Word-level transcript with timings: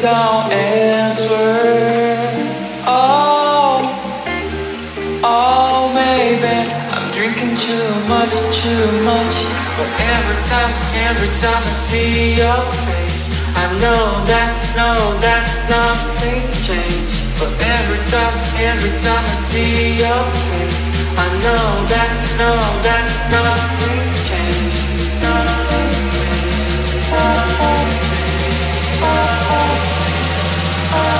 don't 0.00 0.50
answer. 0.50 1.60
Oh, 2.88 3.84
oh, 5.22 5.92
maybe 5.92 6.72
I'm 6.88 7.12
drinking 7.12 7.54
too 7.54 7.92
much, 8.08 8.32
too 8.56 8.86
much. 9.04 9.44
But 9.76 9.90
every 10.16 10.40
time, 10.48 10.72
every 11.04 11.28
time 11.36 11.62
I 11.68 11.72
see 11.72 12.40
your 12.40 12.64
face, 12.88 13.28
I 13.52 13.68
know 13.76 14.24
that, 14.24 14.48
know 14.72 15.20
that 15.20 15.44
nothing 15.68 16.48
changed. 16.64 17.20
But 17.36 17.52
every 17.60 18.00
time, 18.00 18.32
every 18.56 18.96
time 18.96 19.24
I 19.28 19.36
see 19.36 20.00
your 20.00 20.24
face, 20.48 20.96
I 21.12 21.28
know 21.44 21.84
that, 21.92 22.10
know 22.40 22.56
that 22.88 23.04
nothing 23.28 24.08
changed. 24.24 24.80
Nothing 25.20 25.92
changed. 26.08 27.12
Nothing 27.12 28.00
Suavemente, 30.90 31.19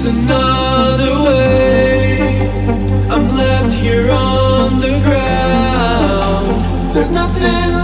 There's 0.00 0.16
another 0.16 1.24
way. 1.24 2.48
I'm 3.10 3.36
left 3.36 3.74
here 3.74 4.08
on 4.12 4.78
the 4.78 5.00
ground. 5.02 6.94
There's 6.94 7.10
nothing 7.10 7.77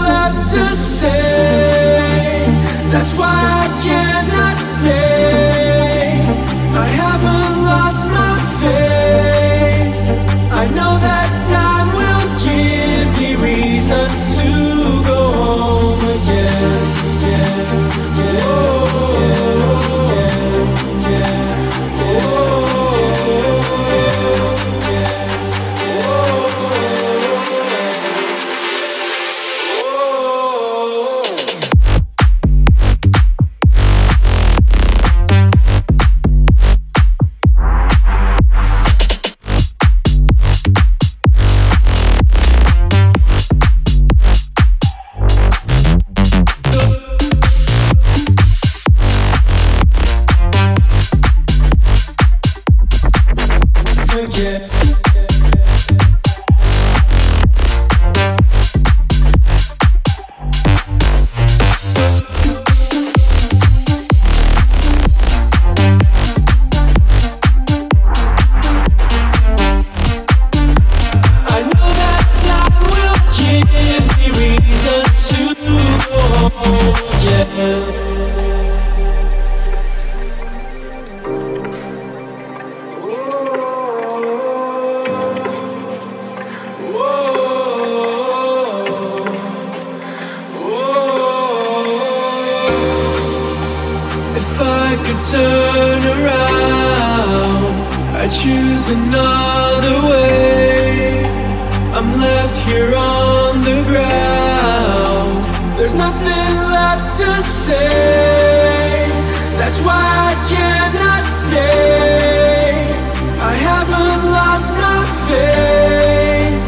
nothing 106.15 106.55
left 106.71 107.17
to 107.19 107.29
say. 107.43 109.09
That's 109.57 109.79
why 109.79 110.03
I 110.29 110.33
cannot 110.53 111.23
stay. 111.25 112.95
I 113.39 113.53
haven't 113.69 114.23
lost 114.31 114.71
my 114.73 115.01
faith. 115.27 116.63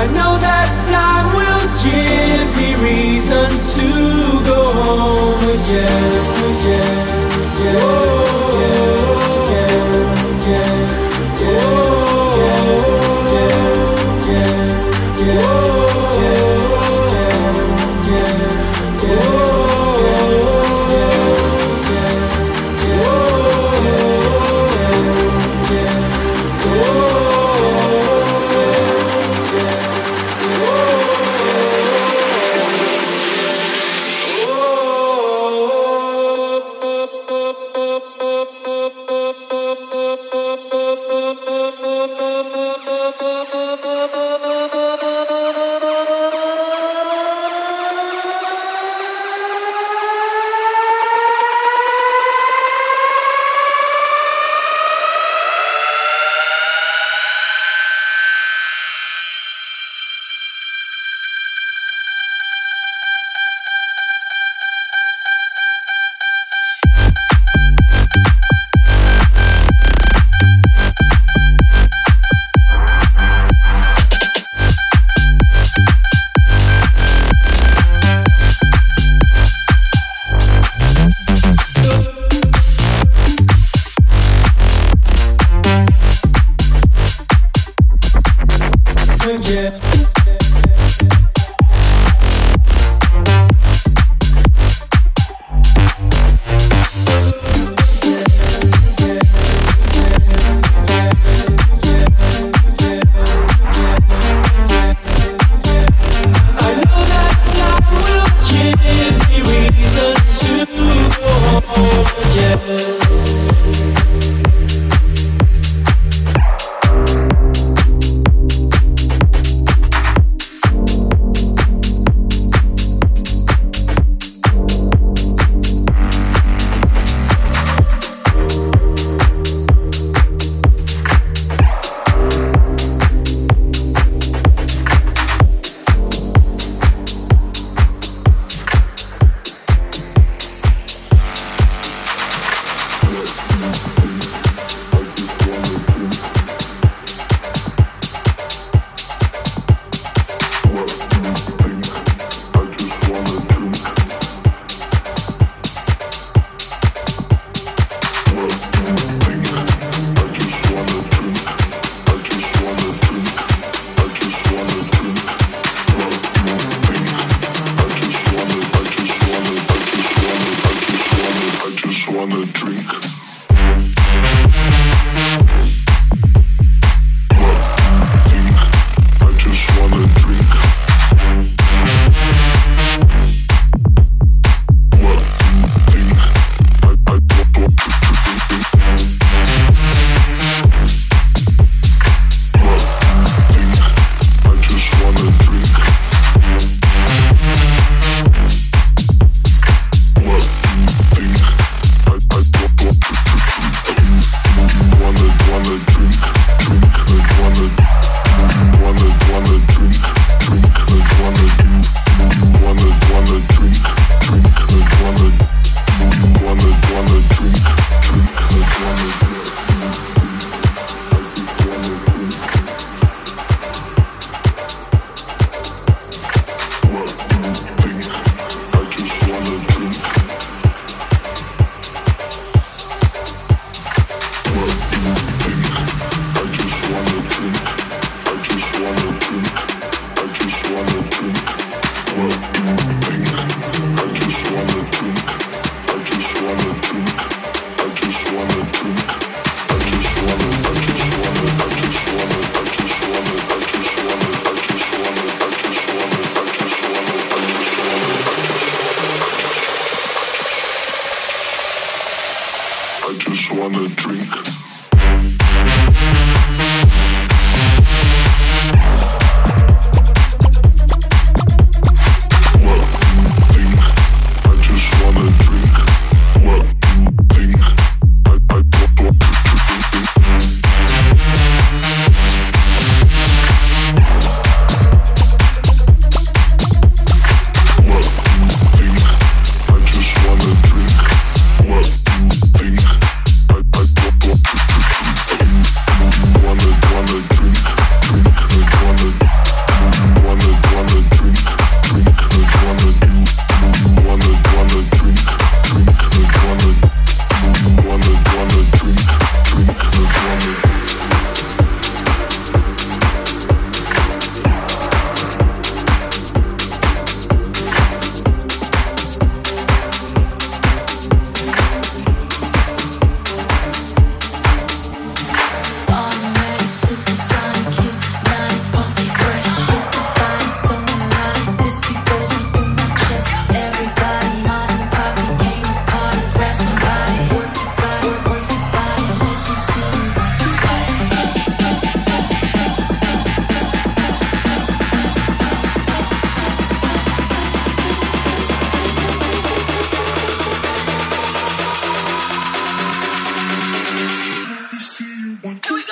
I 0.00 0.04
know 0.16 0.32
that 0.48 0.70
time 0.92 1.28
will 1.38 1.66
give 1.84 2.48
me 2.56 2.68
reasons 2.88 3.76
to 3.76 3.88
go 4.44 4.72
home 4.72 5.42
again, 5.58 6.22
again, 6.50 6.98
again. 7.52 7.76
Whoa. 7.76 8.27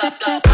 da, 0.09 0.39
da. 0.39 0.46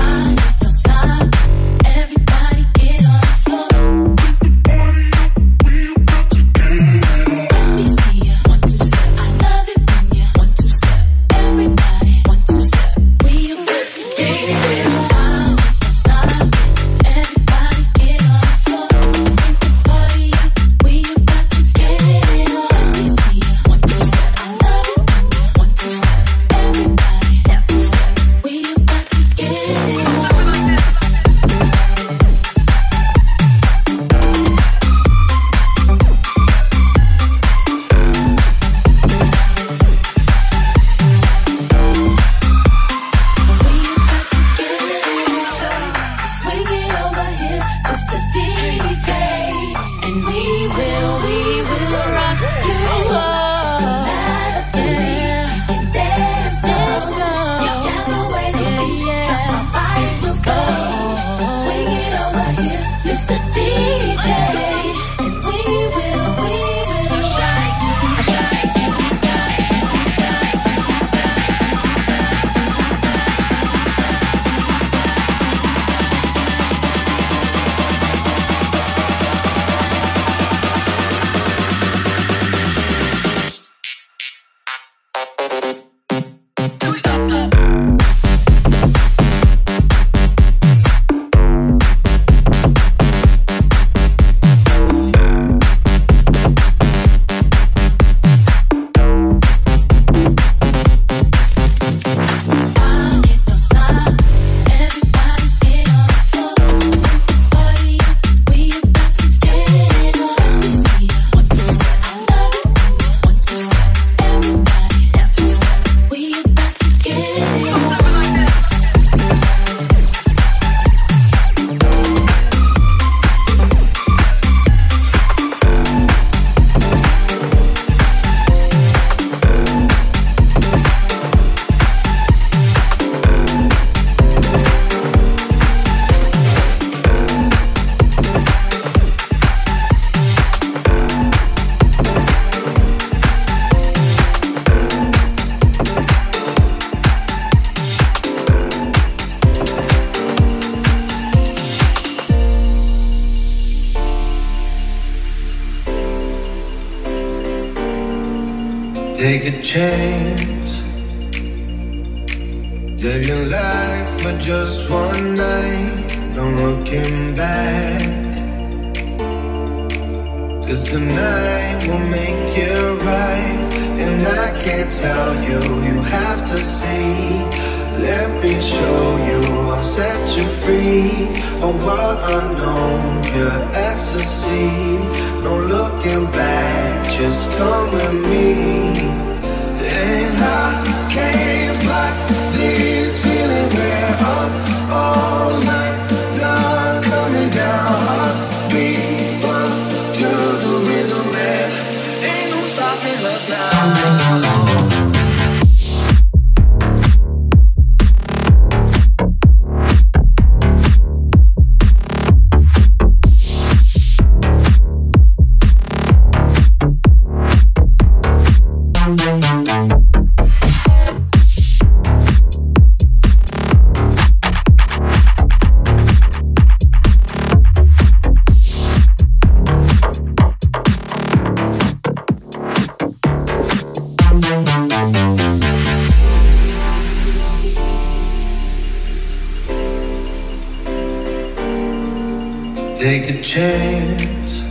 Take 243.14 243.30
a 243.30 243.42
chance. 243.44 244.66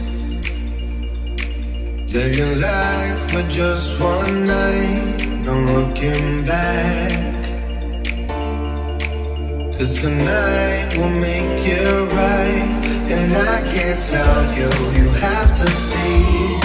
Live 2.12 2.36
your 2.36 2.56
life 2.56 3.20
for 3.30 3.42
just 3.48 4.00
one 4.00 4.46
night. 4.48 5.26
No 5.46 5.54
looking 5.76 6.44
back. 6.44 7.44
Cause 9.78 10.00
tonight 10.00 10.88
will 10.96 11.14
make 11.20 11.54
you 11.70 11.86
right. 12.18 12.66
And 13.14 13.32
I 13.32 13.58
can't 13.74 14.02
tell 14.10 14.42
you, 14.58 14.70
you 14.98 15.08
have 15.22 15.50
to 15.62 15.70
see. 15.70 16.58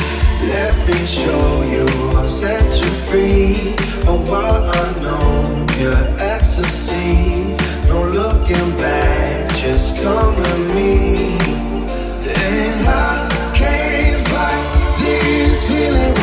Let 0.50 0.74
me 0.88 1.00
show 1.06 1.62
you, 1.74 1.86
I'll 2.18 2.24
set 2.24 2.68
you 2.82 2.90
free. 3.06 3.76
A 4.08 4.16
world 4.16 4.66
unknown, 4.82 5.68
your 5.78 6.02
ecstasy. 6.34 7.54
No 7.88 8.04
looking 8.04 8.68
back, 8.80 9.52
just 9.58 9.96
come 10.02 10.36
with 10.36 10.76
me 10.76 11.67
feeling 12.40 12.88
I 12.88 13.52
can't 13.54 14.28
fight 14.28 14.98
this 15.00 15.68
feeling. 15.68 16.17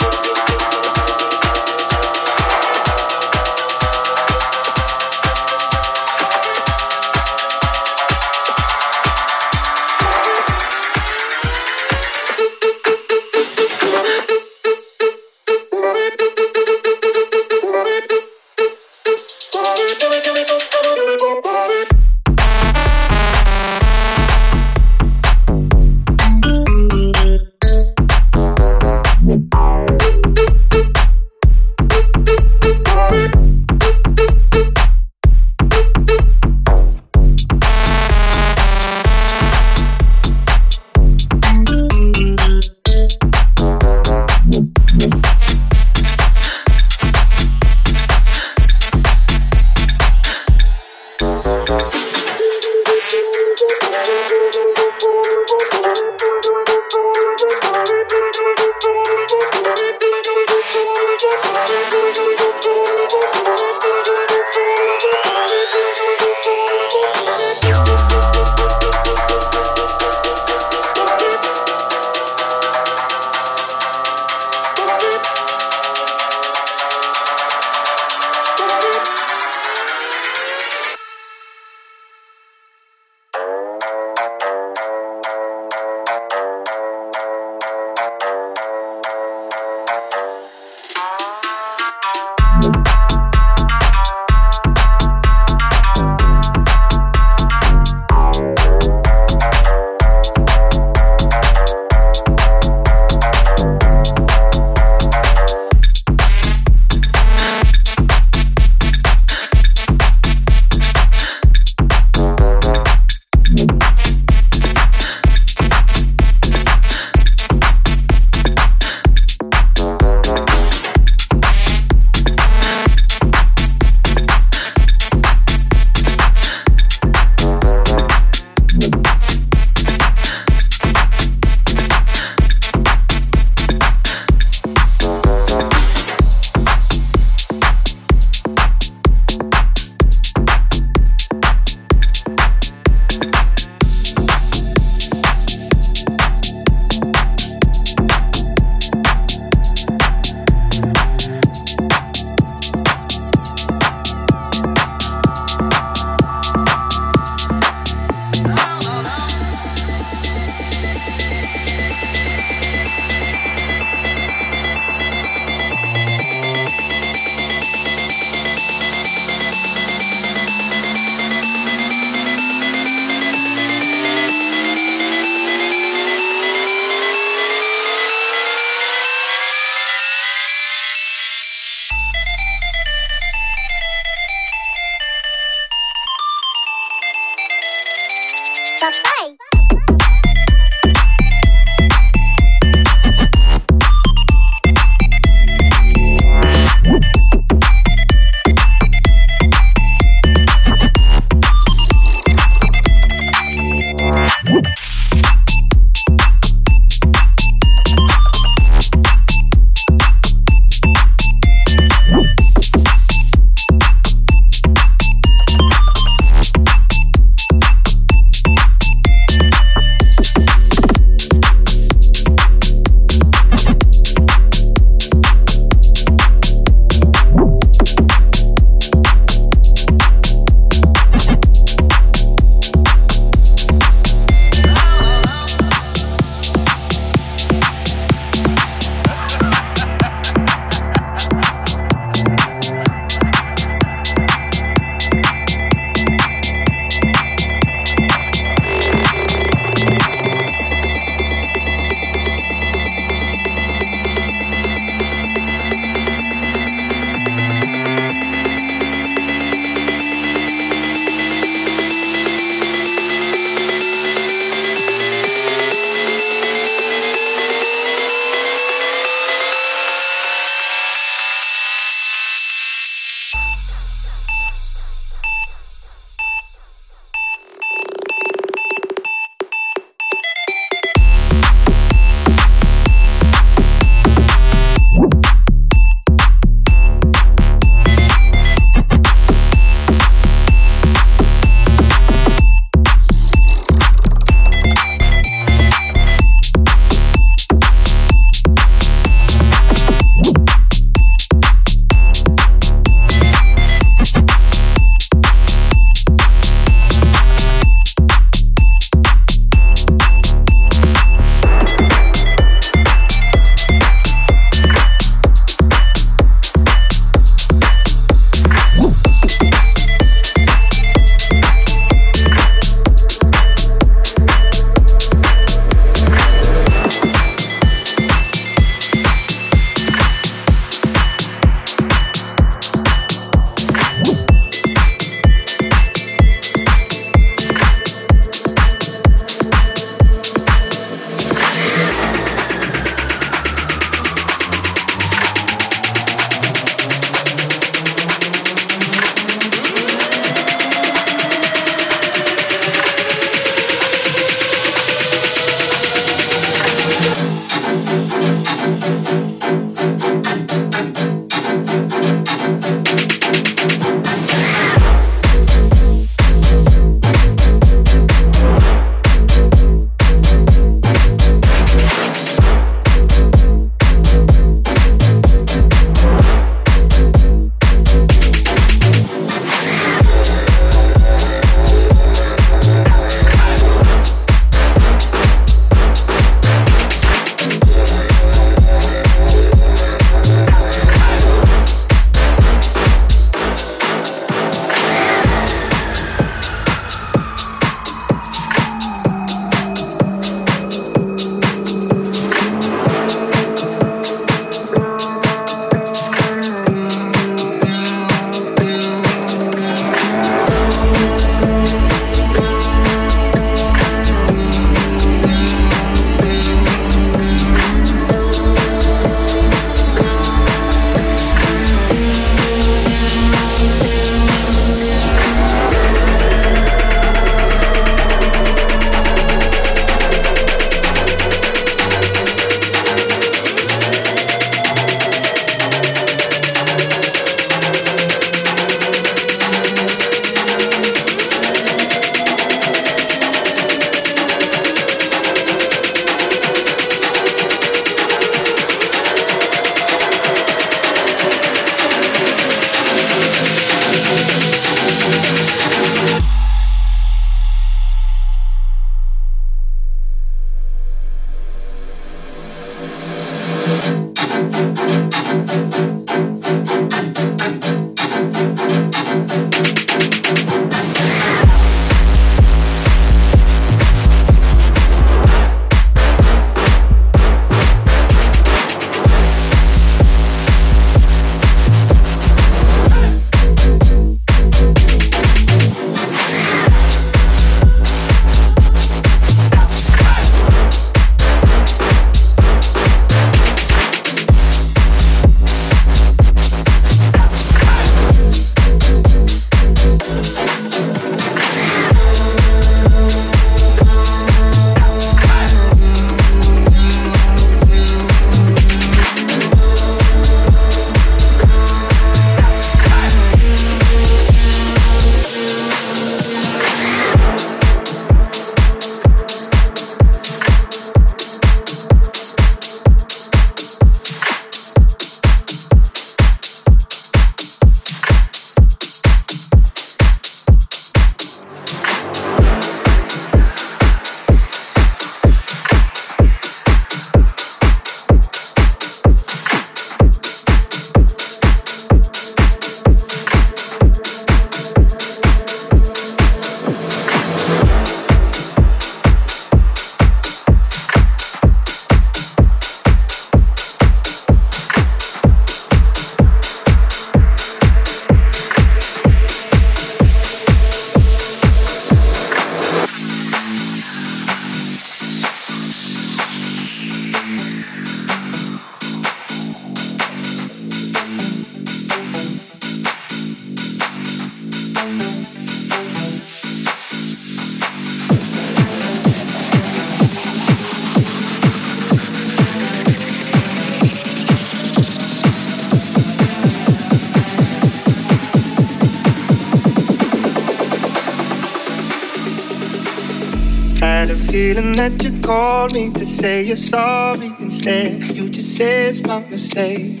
Feeling 594.14 594.76
that 594.76 595.02
you 595.02 595.20
called 595.20 595.72
me 595.72 595.90
to 595.90 596.04
say 596.04 596.42
you're 596.42 596.54
sorry 596.54 597.30
instead. 597.40 598.04
You 598.04 598.28
just 598.28 598.56
say 598.56 598.86
it's 598.86 599.02
my 599.02 599.18
mistake. 599.18 600.00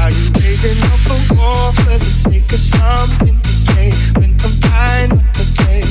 Are 0.00 0.10
you 0.10 0.26
raising 0.40 0.80
up 0.90 1.04
a 1.06 1.18
war 1.36 1.72
for 1.72 1.98
the 1.98 2.10
sake 2.10 2.50
of 2.52 2.58
something 2.58 3.40
to 3.40 3.48
say 3.48 3.90
when 4.18 4.30
I'm 4.42 4.54
fine 4.66 5.10
with 5.10 5.32
the 5.38 5.46
day? 5.62 5.82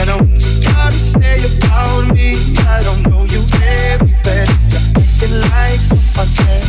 And 0.00 0.08
I 0.08 0.16
want 0.16 0.40
you 0.40 0.64
gotta 0.64 0.92
say 0.92 1.36
about 1.36 2.14
me. 2.14 2.36
I 2.64 2.80
don't 2.82 3.02
know 3.10 3.24
you 3.24 3.42
very 3.60 4.08
well. 4.24 4.48
You're 4.72 4.88
acting 4.96 5.36
like 5.52 5.80
somebody. 5.84 6.64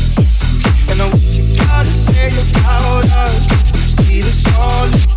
And 0.92 1.00
I 1.00 1.06
want 1.08 1.38
you 1.38 1.46
gotta 1.56 1.90
say 1.90 2.28
about 2.28 3.06
us. 3.16 3.48
You 3.48 4.04
see 4.04 4.22
this 4.22 4.44
all 4.60 5.09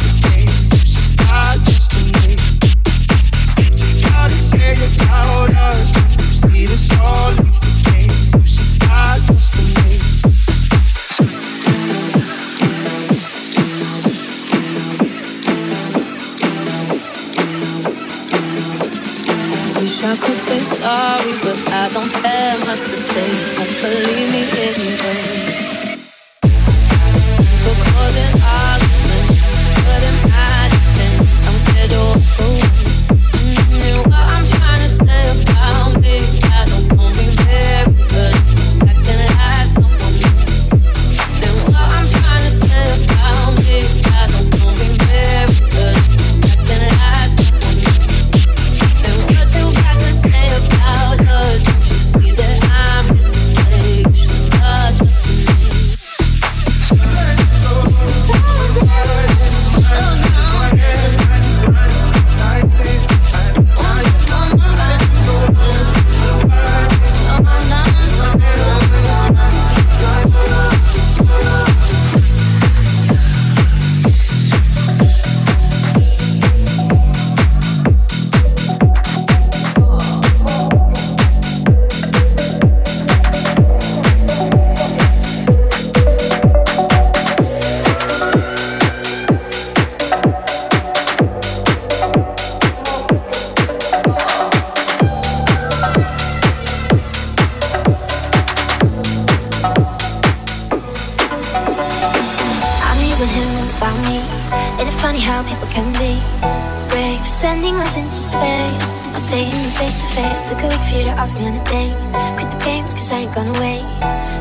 meaningless 107.62 107.96
into 107.96 108.14
space. 108.14 108.90
I'm 109.14 109.20
saying 109.20 109.52
you 109.52 109.70
face 109.78 110.02
to 110.02 110.08
face 110.18 110.42
Took 110.42 110.58
a 110.64 110.68
week 110.68 110.82
for 110.88 110.94
you 110.98 111.04
to 111.04 111.14
ask 111.22 111.38
me 111.38 111.46
on 111.46 111.54
a 111.54 111.64
date. 111.70 111.94
Quit 112.36 112.50
the 112.50 112.58
games 112.64 112.92
cause 112.92 113.12
I 113.12 113.18
ain't 113.22 113.34
gonna 113.34 113.54
wait. 113.62 113.86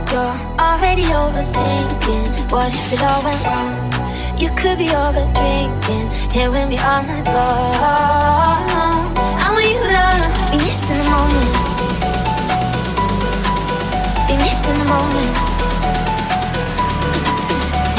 You're 0.09 0.37
already 0.57 1.05
overthinking. 1.21 2.51
What 2.51 2.73
if 2.73 2.93
it 2.93 3.01
all 3.09 3.21
went 3.21 3.41
wrong? 3.45 3.73
You 4.41 4.49
could 4.57 4.79
be 4.79 4.89
over 4.89 5.23
drinking 5.37 6.05
Here 6.33 6.49
with 6.49 6.67
me 6.67 6.79
on 6.79 7.05
long 7.37 9.05
I 9.43 9.47
want 9.53 9.65
you 9.69 9.81
to 9.93 10.03
be 10.49 10.57
missing 10.65 10.97
the 10.97 11.07
moment. 11.13 11.51
Be 14.27 14.33
missing 14.45 14.77
the 14.81 14.87
moment. 14.93 15.33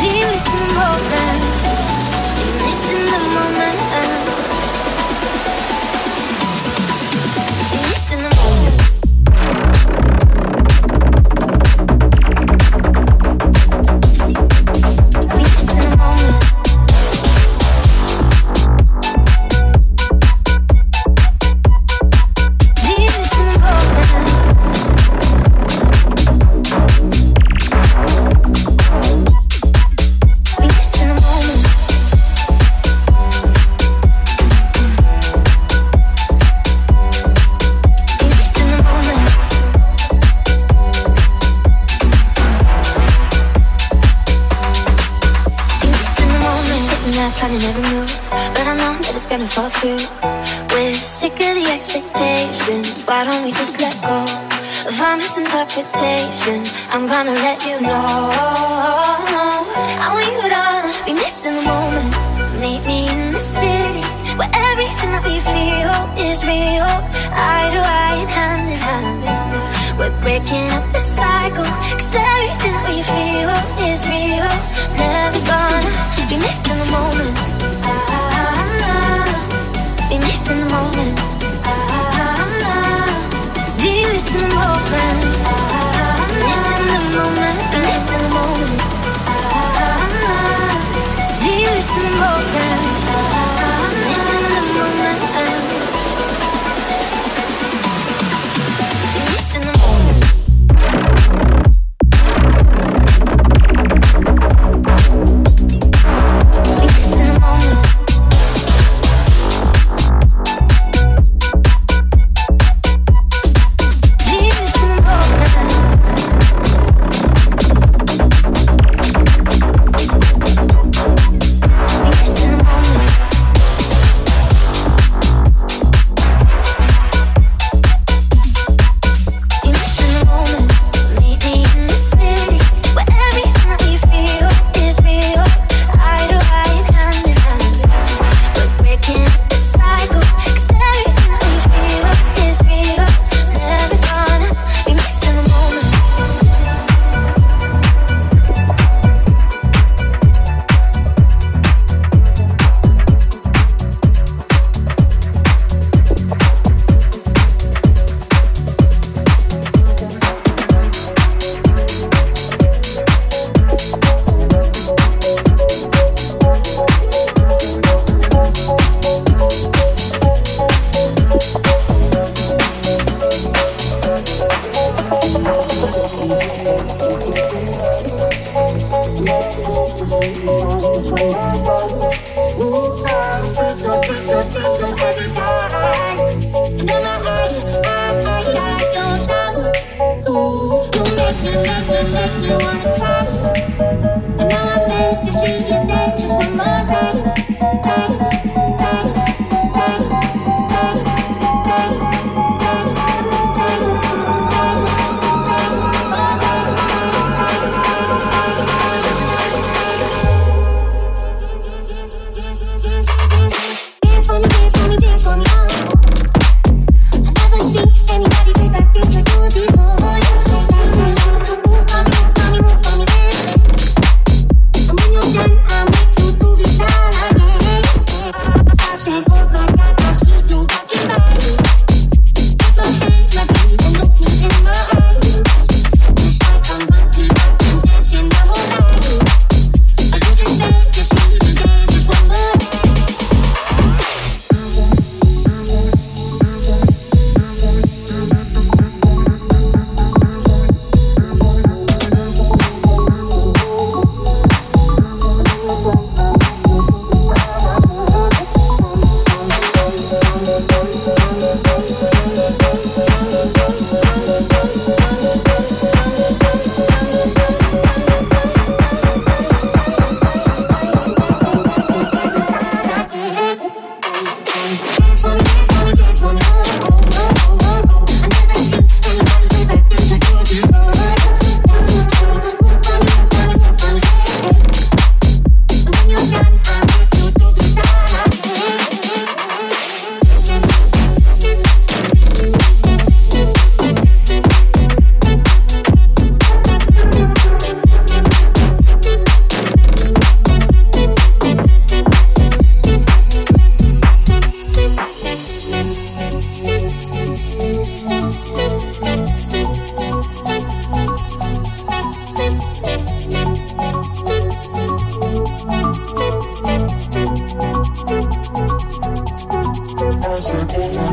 Be 0.02 0.08
missing 0.30 0.62
the 0.66 0.70
moment. 0.82 1.42
Be 2.38 2.46
missing 2.58 3.04
the 3.06 3.20
moment. 3.38 3.81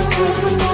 to 0.00 0.40
the 0.40 0.56
moon. 0.58 0.73